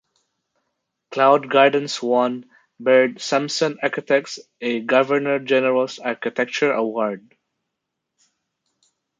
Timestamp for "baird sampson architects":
2.79-4.39